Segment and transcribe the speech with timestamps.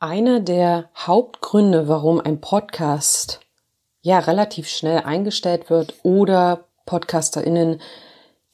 [0.00, 3.40] Einer der Hauptgründe, warum ein Podcast
[4.02, 7.80] ja relativ schnell eingestellt wird oder PodcasterInnen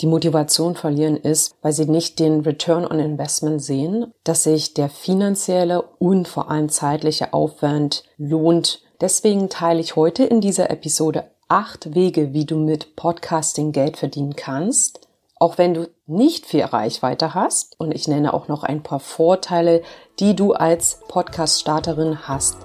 [0.01, 4.89] die Motivation verlieren, ist, weil sie nicht den Return on Investment sehen, dass sich der
[4.89, 8.83] finanzielle und vor allem zeitliche Aufwand lohnt.
[9.01, 14.37] Deswegen teile ich heute in dieser Episode acht Wege, wie du mit Podcasting Geld verdienen
[14.37, 15.00] kannst
[15.41, 17.75] auch wenn du nicht viel Reichweite hast.
[17.81, 19.83] Und ich nenne auch noch ein paar Vorteile,
[20.21, 22.59] die du als Podcast-Starterin hast.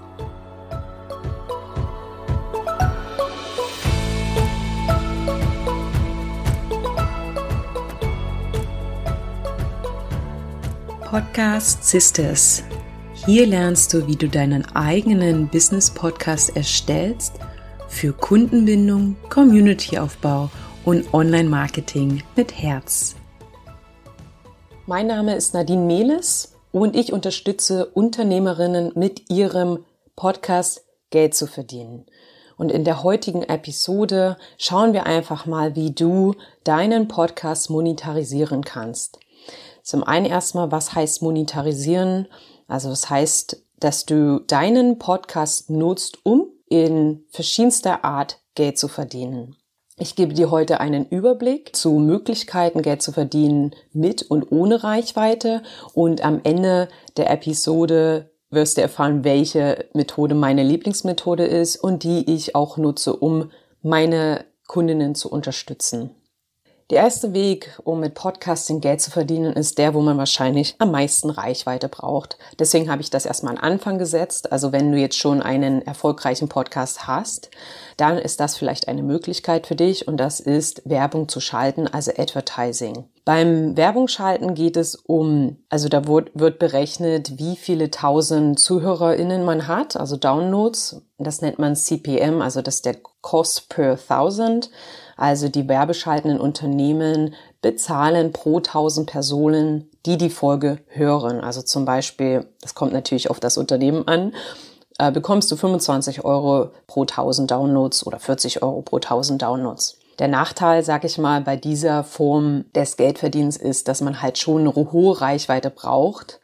[11.00, 12.62] Podcast Sisters.
[13.26, 17.40] Hier lernst du, wie du deinen eigenen Business-Podcast erstellst
[17.88, 23.16] für Kundenbindung, Community-Aufbau und Online-Marketing mit Herz.
[24.86, 29.84] Mein Name ist Nadine Mehles und ich unterstütze Unternehmerinnen mit ihrem
[30.16, 32.06] Podcast Geld zu verdienen.
[32.56, 39.18] Und in der heutigen Episode schauen wir einfach mal, wie du deinen Podcast monetarisieren kannst.
[39.82, 42.28] Zum einen erstmal, was heißt monetarisieren?
[42.68, 49.56] Also das heißt, dass du deinen Podcast nutzt, um in verschiedenster Art Geld zu verdienen.
[49.98, 55.64] Ich gebe dir heute einen Überblick zu Möglichkeiten, Geld zu verdienen mit und ohne Reichweite.
[55.94, 62.30] Und am Ende der Episode wirst du erfahren, welche Methode meine Lieblingsmethode ist und die
[62.34, 66.10] ich auch nutze, um meine Kundinnen zu unterstützen.
[66.92, 70.92] Der erste Weg, um mit Podcasting Geld zu verdienen, ist der, wo man wahrscheinlich am
[70.92, 72.38] meisten Reichweite braucht.
[72.60, 74.52] Deswegen habe ich das erstmal an Anfang gesetzt.
[74.52, 77.50] Also wenn du jetzt schon einen erfolgreichen Podcast hast,
[77.98, 82.12] dann ist das vielleicht eine Möglichkeit für dich und das ist Werbung zu schalten, also
[82.16, 83.06] Advertising.
[83.24, 89.68] Beim Werbung schalten geht es um, also da wird, berechnet, wie viele tausend ZuhörerInnen man
[89.68, 91.02] hat, also Downloads.
[91.18, 94.70] Das nennt man CPM, also das ist der Cost per Thousand.
[95.16, 101.42] Also die werbeschaltenden Unternehmen bezahlen pro 1000 Personen, die die Folge hören.
[101.42, 104.34] Also zum Beispiel, das kommt natürlich auf das Unternehmen an,
[104.98, 109.98] äh, bekommst du 25 Euro pro 1000 Downloads oder 40 Euro pro 1000 Downloads.
[110.20, 114.62] Der Nachteil, sag ich mal, bei dieser Form des Geldverdienens ist, dass man halt schon
[114.62, 116.40] eine hohe Reichweite braucht.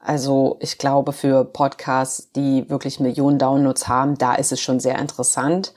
[0.00, 4.98] Also ich glaube, für Podcasts, die wirklich Millionen Downloads haben, da ist es schon sehr
[4.98, 5.72] interessant.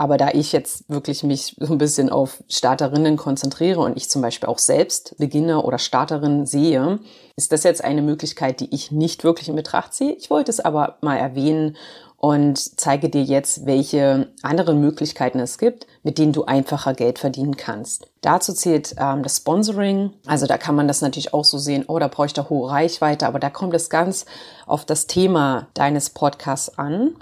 [0.00, 4.22] Aber da ich jetzt wirklich mich so ein bisschen auf Starterinnen konzentriere und ich zum
[4.22, 7.00] Beispiel auch selbst Beginner oder Starterinnen sehe,
[7.36, 10.14] ist das jetzt eine Möglichkeit, die ich nicht wirklich in Betracht ziehe.
[10.14, 11.76] Ich wollte es aber mal erwähnen
[12.16, 17.58] und zeige dir jetzt, welche anderen Möglichkeiten es gibt, mit denen du einfacher Geld verdienen
[17.58, 18.06] kannst.
[18.22, 20.14] Dazu zählt ähm, das Sponsoring.
[20.24, 22.70] Also da kann man das natürlich auch so sehen, oh, da brauche ich da hohe
[22.70, 24.24] Reichweite, aber da kommt es ganz
[24.66, 27.16] auf das Thema deines Podcasts an.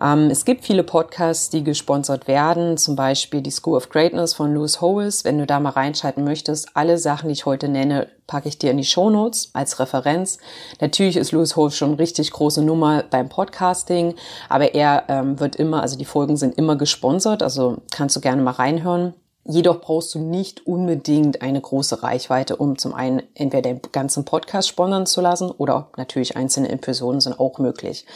[0.00, 4.54] Ähm, es gibt viele Podcasts, die gesponsert werden, zum Beispiel die School of Greatness von
[4.54, 5.24] Lewis Howes.
[5.24, 8.70] Wenn du da mal reinschalten möchtest, alle Sachen, die ich heute nenne, packe ich dir
[8.70, 10.38] in die Show Notes als Referenz.
[10.80, 14.14] Natürlich ist Lewis Howes schon richtig große Nummer beim Podcasting,
[14.48, 18.42] aber er ähm, wird immer, also die Folgen sind immer gesponsert, also kannst du gerne
[18.42, 19.14] mal reinhören.
[19.46, 24.68] Jedoch brauchst du nicht unbedingt eine große Reichweite, um zum einen entweder den ganzen Podcast
[24.68, 28.06] sponsern zu lassen oder natürlich einzelne Episoden sind auch möglich.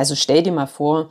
[0.00, 1.10] Also stell dir mal vor,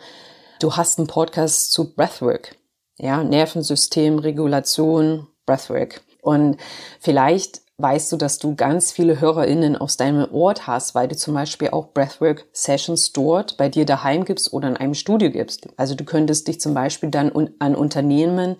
[0.59, 2.55] du hast einen Podcast zu Breathwork,
[2.97, 6.01] ja, Nervensystem, Regulation, Breathwork.
[6.23, 6.57] Und
[6.99, 11.35] vielleicht weißt du, dass du ganz viele HörerInnen aus deinem Ort hast, weil du zum
[11.35, 15.67] Beispiel auch Breathwork Sessions dort bei dir daheim gibst oder in einem Studio gibst.
[15.77, 18.55] Also du könntest dich zum Beispiel dann an Unternehmen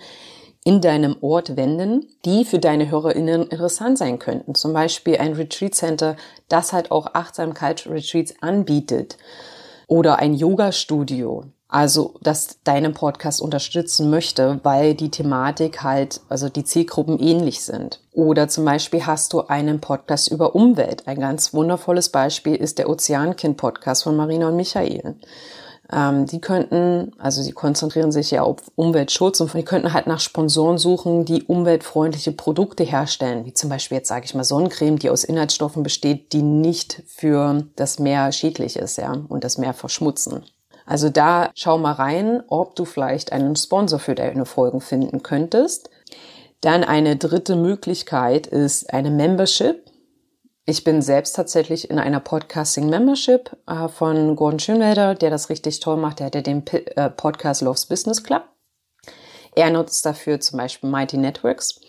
[0.63, 4.53] in deinem Ort wenden, die für deine HörerInnen interessant sein könnten.
[4.53, 6.17] Zum Beispiel ein Retreat Center,
[6.49, 9.17] das halt auch Achtsamkeit-Retreats anbietet.
[9.89, 11.45] Oder ein Yoga-Studio.
[11.67, 17.99] Also, das deinen Podcast unterstützen möchte, weil die Thematik halt, also die Zielgruppen ähnlich sind.
[18.13, 21.07] Oder zum Beispiel hast du einen Podcast über Umwelt.
[21.07, 25.15] Ein ganz wundervolles Beispiel ist der Ozeankind-Podcast von Marina und Michael.
[25.91, 30.19] Ähm, die könnten, also sie konzentrieren sich ja auf Umweltschutz und die könnten halt nach
[30.19, 35.09] Sponsoren suchen, die umweltfreundliche Produkte herstellen, wie zum Beispiel jetzt sage ich mal Sonnencreme, die
[35.09, 40.43] aus Inhaltsstoffen besteht, die nicht für das Meer schädlich ist, ja, und das Meer verschmutzen.
[40.85, 45.89] Also da schau mal rein, ob du vielleicht einen Sponsor für deine Folgen finden könntest.
[46.61, 49.83] Dann eine dritte Möglichkeit ist eine Membership.
[50.69, 55.79] Ich bin selbst tatsächlich in einer Podcasting Membership äh, von Gordon Schönwelder, der das richtig
[55.79, 56.19] toll macht.
[56.19, 58.43] Der hat ja den P äh, Podcast Loves Business Club.
[59.55, 61.81] Er nutzt dafür zum Beispiel Mighty Networks.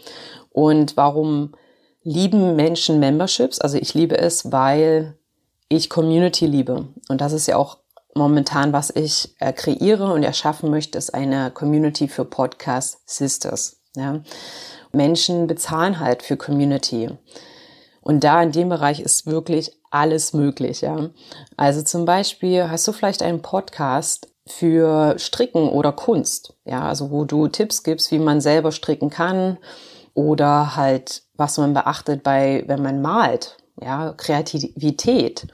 [0.49, 1.53] Und warum
[2.05, 3.61] lieben Menschen Memberships?
[3.61, 5.19] Also ich liebe es, weil
[5.69, 6.89] ich Community liebe.
[7.11, 7.81] Und das ist ja auch
[8.15, 13.83] momentan, was ich äh, kreiere und erschaffen möchte, ist eine Community für Podcast Sisters.
[13.95, 14.23] Ja.
[14.91, 17.11] Menschen bezahlen halt für Community.
[18.01, 21.11] Und da in dem Bereich ist wirklich alles möglich, ja.
[21.57, 27.25] Also zum Beispiel hast du vielleicht einen Podcast für Stricken oder Kunst, ja, also wo
[27.25, 29.59] du Tipps gibst, wie man selber stricken kann
[30.15, 35.47] oder halt, was man beachtet bei, wenn man malt, ja, Kreativität.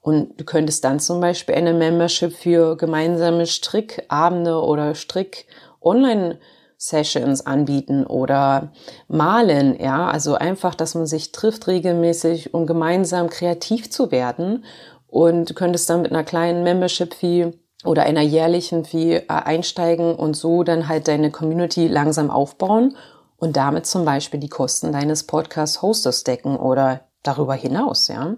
[0.00, 6.38] Und du könntest dann zum Beispiel eine Membership für gemeinsame Strickabende oder Strick-Online-
[6.82, 8.72] Sessions anbieten oder
[9.06, 14.64] malen, ja, also einfach, dass man sich trifft regelmäßig, um gemeinsam kreativ zu werden
[15.06, 17.52] und könntest dann mit einer kleinen Membership-Fee
[17.84, 22.96] oder einer jährlichen Fee äh, einsteigen und so dann halt deine Community langsam aufbauen
[23.36, 28.36] und damit zum Beispiel die Kosten deines Podcast-Hosters decken oder darüber hinaus, ja.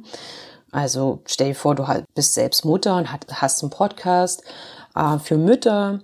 [0.72, 4.42] Also stell dir vor, du halt bist selbst Mutter und hast einen Podcast
[4.96, 6.00] äh, für Mütter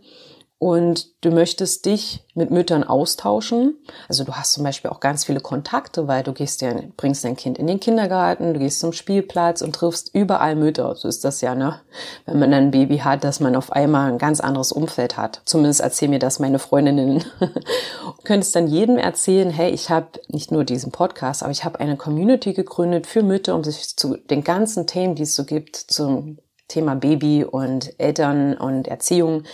[0.60, 3.76] und du möchtest dich mit Müttern austauschen.
[4.08, 7.37] Also du hast zum Beispiel auch ganz viele Kontakte, weil du gehst ja, bringst dein
[7.37, 10.96] Kind in den Kindergarten, du gehst zum Spielplatz und triffst überall Mütter.
[10.96, 11.81] So ist das ja, ne?
[12.26, 15.43] Wenn man ein Baby hat, dass man auf einmal ein ganz anderes Umfeld hat.
[15.44, 17.25] Zumindest erzählen mir das meine Freundinnen.
[17.40, 21.78] du könntest dann jedem erzählen, hey, ich habe nicht nur diesen Podcast, aber ich habe
[21.78, 25.76] eine Community gegründet für Mütter, um sich zu den ganzen Themen, die es so gibt,
[25.76, 29.44] zum Thema Baby und Eltern und Erziehung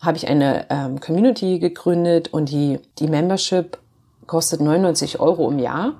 [0.00, 3.78] habe ich eine ähm, Community gegründet und die, die Membership
[4.26, 5.94] kostet 99 Euro im Jahr,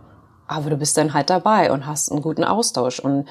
[0.47, 3.29] aber du bist dann halt dabei und hast einen guten Austausch und,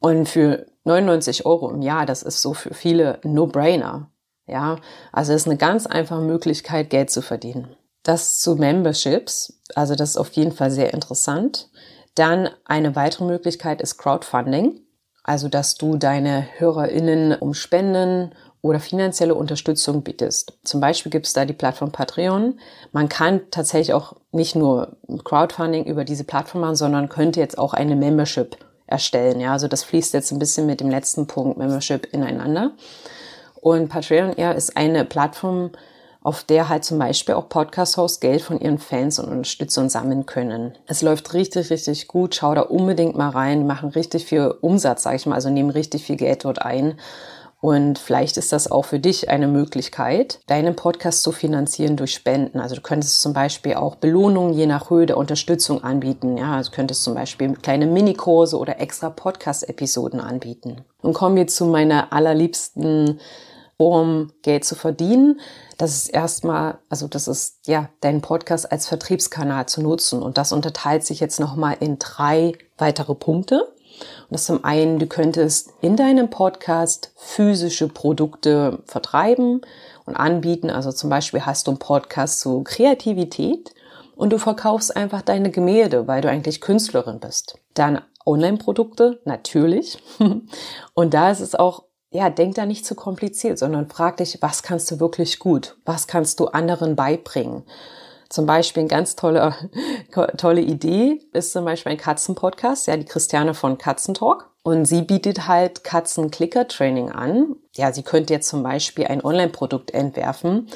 [0.00, 4.10] und für 99 Euro im Jahr, das ist so für viele No-Brainer.
[4.46, 4.76] Ja,
[5.12, 7.76] also es ist eine ganz einfache Möglichkeit, Geld zu verdienen.
[8.04, 11.68] Das zu Memberships, also das ist auf jeden Fall sehr interessant.
[12.14, 14.80] Dann eine weitere Möglichkeit ist Crowdfunding,
[15.24, 18.32] also dass du deine HörerInnen um Spenden
[18.66, 20.58] oder finanzielle Unterstützung bietest.
[20.64, 22.58] Zum Beispiel gibt es da die Plattform Patreon.
[22.92, 27.72] Man kann tatsächlich auch nicht nur Crowdfunding über diese Plattform machen, sondern könnte jetzt auch
[27.72, 29.40] eine Membership erstellen.
[29.40, 32.72] Ja, also das fließt jetzt ein bisschen mit dem letzten Punkt Membership ineinander.
[33.60, 35.72] Und Patreon ja, ist eine Plattform,
[36.22, 40.76] auf der halt zum Beispiel auch Podcast-Hosts Geld von ihren Fans und Unterstützern sammeln können.
[40.86, 42.34] Es läuft richtig, richtig gut.
[42.34, 43.60] Schau da unbedingt mal rein.
[43.60, 46.98] Die machen richtig viel Umsatz, sage ich mal, also nehmen richtig viel Geld dort ein.
[47.66, 52.60] Und vielleicht ist das auch für dich eine Möglichkeit, deinen Podcast zu finanzieren durch Spenden.
[52.60, 56.36] Also du könntest zum Beispiel auch Belohnungen je nach Höhe der Unterstützung anbieten.
[56.36, 60.84] Ja, also du könntest zum Beispiel kleine Minikurse oder extra Podcast-Episoden anbieten.
[61.02, 63.18] Und kommen wir zu meiner allerliebsten
[63.78, 65.40] Form, Geld zu verdienen.
[65.76, 70.22] Das ist erstmal, also das ist ja deinen Podcast als Vertriebskanal zu nutzen.
[70.22, 73.66] Und das unterteilt sich jetzt nochmal in drei weitere Punkte.
[74.28, 79.60] Und das zum einen, du könntest in deinem Podcast physische Produkte vertreiben
[80.04, 80.70] und anbieten.
[80.70, 83.72] Also zum Beispiel hast du einen Podcast zu Kreativität
[84.16, 87.58] und du verkaufst einfach deine Gemälde, weil du eigentlich Künstlerin bist.
[87.74, 89.98] Dann Online-Produkte, natürlich.
[90.94, 94.62] Und da ist es auch, ja, denk da nicht zu kompliziert, sondern frag dich, was
[94.62, 95.76] kannst du wirklich gut?
[95.84, 97.62] Was kannst du anderen beibringen?
[98.28, 99.54] Zum Beispiel eine ganz tolle,
[100.36, 104.50] tolle Idee ist zum Beispiel ein Katzenpodcast, ja, die Christiane von Katzentalk.
[104.62, 107.54] Und sie bietet halt Katzen-Clicker-Training an.
[107.76, 110.68] Ja, sie könnte jetzt zum Beispiel ein Online-Produkt entwerfen,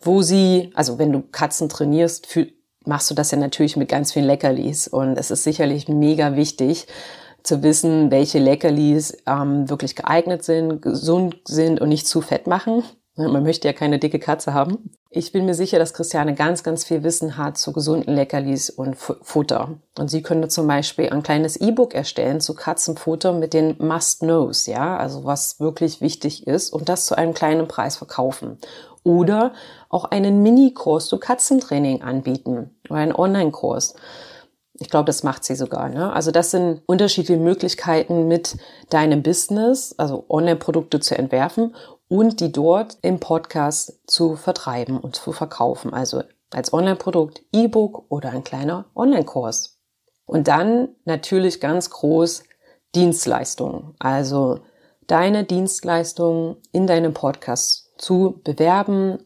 [0.00, 2.46] wo sie, also wenn du Katzen trainierst, für,
[2.86, 4.88] machst du das ja natürlich mit ganz vielen Leckerlis.
[4.88, 6.86] Und es ist sicherlich mega wichtig,
[7.42, 12.82] zu wissen, welche Leckerlis ähm, wirklich geeignet sind, gesund sind und nicht zu fett machen.
[13.18, 14.90] Man möchte ja keine dicke Katze haben.
[15.08, 18.94] Ich bin mir sicher, dass Christiane ganz, ganz viel Wissen hat zu gesunden Leckerlis und
[18.96, 19.78] Futter.
[19.98, 24.98] Und sie könnte zum Beispiel ein kleines E-Book erstellen zu Katzenfutter mit den Must-Knows, ja,
[24.98, 28.58] also was wirklich wichtig ist und das zu einem kleinen Preis verkaufen.
[29.02, 29.54] Oder
[29.88, 33.94] auch einen Mini-Kurs zu Katzentraining anbieten oder einen Online-Kurs.
[34.78, 35.88] Ich glaube, das macht sie sogar.
[35.88, 36.12] Ne?
[36.12, 38.58] Also das sind unterschiedliche Möglichkeiten mit
[38.90, 41.74] deinem Business, also Online-Produkte zu entwerfen
[42.08, 45.92] und die dort im Podcast zu vertreiben und zu verkaufen.
[45.92, 49.78] Also als Online-Produkt, E-Book oder ein kleiner Online-Kurs.
[50.24, 52.44] Und dann natürlich ganz groß
[52.94, 53.94] Dienstleistungen.
[53.98, 54.60] Also
[55.06, 59.18] deine Dienstleistungen in deinem Podcast zu bewerben.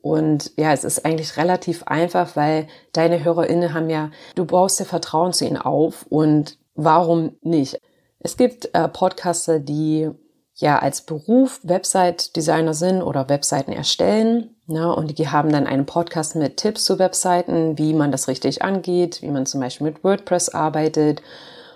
[0.00, 4.86] Und ja, es ist eigentlich relativ einfach, weil deine HörerInnen haben ja, du baust ja
[4.86, 7.80] Vertrauen zu ihnen auf und warum nicht?
[8.18, 10.10] Es gibt äh, Podcaster, die
[10.56, 14.50] ja als Beruf Website-Designer sind oder Webseiten erstellen.
[14.66, 18.62] Ne, und die haben dann einen Podcast mit Tipps zu Webseiten, wie man das richtig
[18.62, 21.22] angeht, wie man zum Beispiel mit WordPress arbeitet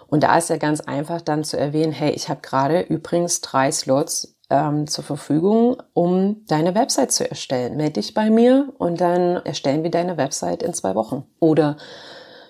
[0.09, 3.71] Und da ist ja ganz einfach dann zu erwähnen, hey, ich habe gerade übrigens drei
[3.71, 7.77] Slots ähm, zur Verfügung, um deine Website zu erstellen.
[7.77, 11.25] Melde dich bei mir und dann erstellen wir deine Website in zwei Wochen.
[11.39, 11.77] Oder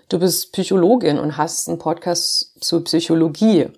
[0.08, 3.68] du bist Psychologin und hast einen Podcast zu Psychologie.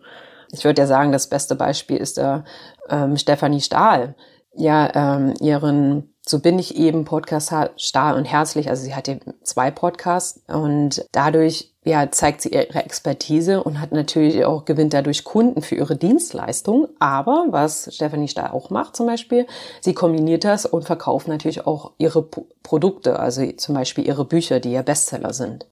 [0.52, 2.44] Ich würde ja sagen, das beste Beispiel ist der
[2.88, 4.14] ähm, Stefanie Stahl.
[4.54, 8.68] Ja, ähm, ihren so bin ich eben Podcast Stahl und herzlich.
[8.68, 13.90] Also sie hat eben zwei Podcasts und dadurch ja zeigt sie ihre Expertise und hat
[13.90, 16.86] natürlich auch gewinnt dadurch Kunden für ihre Dienstleistung.
[17.00, 19.46] Aber was Stefanie Stahl auch macht zum Beispiel,
[19.80, 24.60] sie kombiniert das und verkauft natürlich auch ihre P Produkte, also zum Beispiel ihre Bücher,
[24.60, 25.66] die ja Bestseller sind.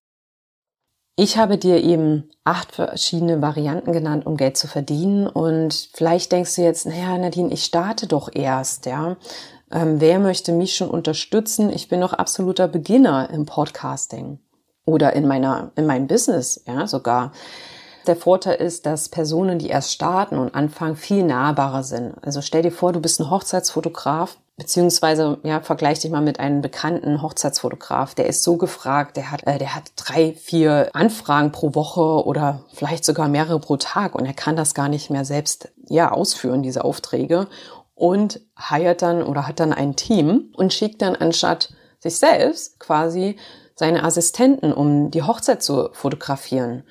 [1.17, 5.27] Ich habe dir eben acht verschiedene Varianten genannt, um Geld zu verdienen.
[5.27, 9.17] Und vielleicht denkst du jetzt, naja, Nadine, ich starte doch erst, ja.
[9.71, 11.71] Ähm, wer möchte mich schon unterstützen?
[11.71, 14.41] Ich bin noch absoluter Beginner im Podcasting
[14.85, 17.33] oder in meiner, in meinem Business, ja, sogar.
[18.07, 22.15] Der Vorteil ist, dass Personen, die erst starten und anfangen, viel nahbarer sind.
[22.23, 26.61] Also stell dir vor, du bist ein Hochzeitsfotograf Beziehungsweise, ja, vergleich dich mal mit einem
[26.61, 28.15] bekannten Hochzeitsfotograf.
[28.15, 32.63] Der ist so gefragt, der hat, äh, der hat drei, vier Anfragen pro Woche oder
[32.75, 36.63] vielleicht sogar mehrere pro Tag und er kann das gar nicht mehr selbst, ja, ausführen,
[36.63, 37.47] diese Aufträge
[37.95, 43.37] und heiert dann oder hat dann ein Team und schickt dann anstatt sich selbst quasi
[43.77, 46.83] seine Assistenten, um die Hochzeit zu fotografieren.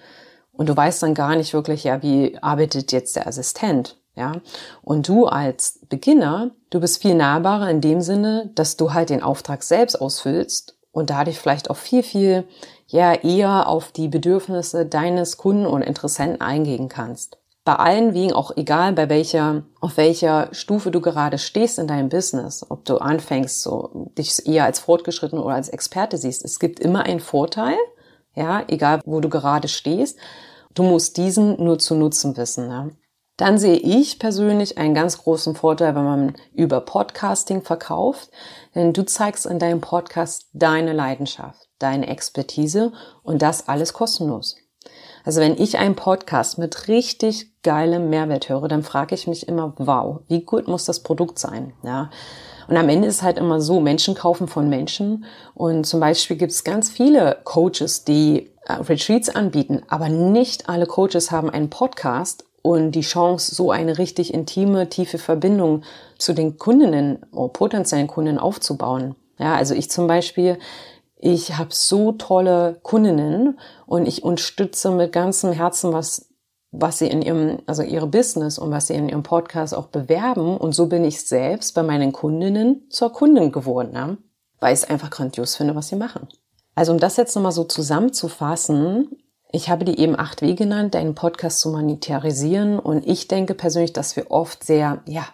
[0.54, 3.99] Und du weißt dann gar nicht wirklich, ja, wie arbeitet jetzt der Assistent?
[4.20, 4.34] Ja,
[4.82, 9.24] und du als Beginner, du bist viel nahbarer in dem Sinne, dass du halt den
[9.24, 12.44] Auftrag selbst ausfüllst und dadurch vielleicht auch viel, viel,
[12.88, 17.38] ja, eher auf die Bedürfnisse deines Kunden und Interessenten eingehen kannst.
[17.64, 22.10] Bei allen wegen auch egal, bei welcher, auf welcher Stufe du gerade stehst in deinem
[22.10, 26.44] Business, ob du anfängst, so, dich eher als fortgeschritten oder als Experte siehst.
[26.44, 27.78] Es gibt immer einen Vorteil,
[28.36, 30.18] ja, egal wo du gerade stehst.
[30.74, 32.70] Du musst diesen nur zu nutzen wissen.
[32.70, 32.90] Ja
[33.40, 38.30] dann sehe ich persönlich einen ganz großen Vorteil, wenn man über Podcasting verkauft,
[38.76, 42.92] denn du zeigst in deinem Podcast deine Leidenschaft, deine Expertise
[43.24, 44.58] und das alles kostenlos.
[45.24, 49.74] Also wenn ich einen Podcast mit richtig geilem Mehrwert höre, dann frage ich mich immer,
[49.78, 51.72] wow, wie gut muss das Produkt sein?
[51.84, 52.10] Ja.
[52.68, 55.24] Und am Ende ist es halt immer so, Menschen kaufen von Menschen.
[55.54, 60.88] Und zum Beispiel gibt es ganz viele Coaches, die äh, Retreats anbieten, aber nicht alle
[60.88, 65.84] Coaches haben einen Podcast und die Chance, so eine richtig intime, tiefe Verbindung
[66.18, 69.16] zu den Kundinnen potenziellen Kunden aufzubauen.
[69.38, 70.58] Ja, also ich zum Beispiel,
[71.18, 76.30] ich habe so tolle Kundinnen und ich unterstütze mit ganzem Herzen, was
[76.72, 80.58] was sie in ihrem, also ihre Business und was sie in ihrem Podcast auch bewerben.
[80.58, 84.18] Und so bin ich selbst bei meinen Kundinnen zur Kundin geworden, ja?
[84.60, 86.28] weil ich es einfach grandios finde, was sie machen.
[86.76, 89.18] Also um das jetzt nochmal so zusammenzufassen,
[89.52, 92.80] ich habe die eben acht Wege genannt, deinen Podcast zu monetarisieren.
[92.80, 95.26] Und ich denke persönlich, dass wir oft sehr, ja,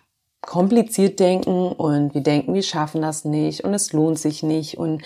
[0.41, 4.77] kompliziert denken und wir denken, wir schaffen das nicht und es lohnt sich nicht.
[4.77, 5.01] Und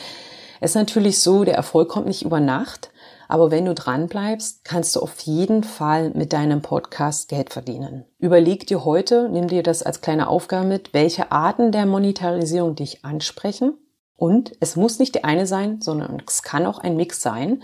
[0.60, 2.92] es ist natürlich so, der Erfolg kommt nicht über Nacht.
[3.30, 8.06] Aber wenn du dran bleibst, kannst du auf jeden Fall mit deinem Podcast Geld verdienen.
[8.18, 13.06] Überleg dir heute, nimm dir das als kleine Aufgabe mit, welche Arten der Monetarisierung dich
[13.06, 13.76] ansprechen.
[14.16, 17.64] Und es muss nicht die eine sein, sondern es kann auch ein Mix sein.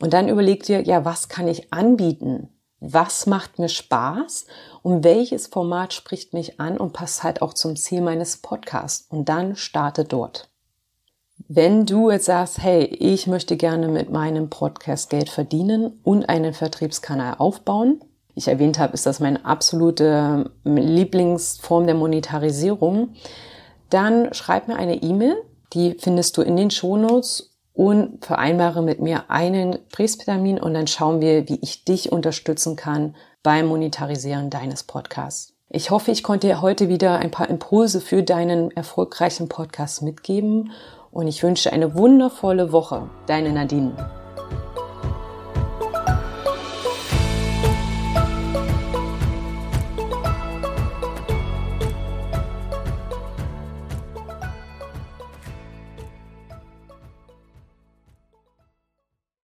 [0.00, 2.48] Und dann überleg dir, ja, was kann ich anbieten?
[2.80, 4.46] Was macht mir Spaß?
[4.82, 9.06] Und welches Format spricht mich an und passt halt auch zum Ziel meines Podcasts?
[9.10, 10.48] Und dann starte dort.
[11.48, 16.54] Wenn du jetzt sagst, hey, ich möchte gerne mit meinem Podcast Geld verdienen und einen
[16.54, 18.00] Vertriebskanal aufbauen,
[18.34, 23.14] ich erwähnt habe, ist das meine absolute Lieblingsform der Monetarisierung,
[23.90, 25.36] dann schreib mir eine E-Mail,
[25.72, 31.20] die findest du in den Shownotes und vereinbare mit mir einen Gesprächstermin und dann schauen
[31.20, 35.54] wir, wie ich dich unterstützen kann beim Monetarisieren deines Podcasts.
[35.68, 40.72] Ich hoffe, ich konnte dir heute wieder ein paar Impulse für deinen erfolgreichen Podcast mitgeben
[41.12, 43.08] und ich wünsche eine wundervolle Woche.
[43.26, 44.19] Deine Nadine.